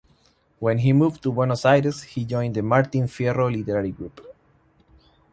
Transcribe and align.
When 0.57 0.79
he 0.79 0.93
moved 0.93 1.21
to 1.21 1.31
Buenos 1.31 1.63
Aires 1.63 2.01
he 2.01 2.25
joined 2.25 2.55
the 2.55 2.63
Martin 2.63 3.03
Fierro 3.03 3.53
Literary 3.55 3.91
Group. 3.91 4.27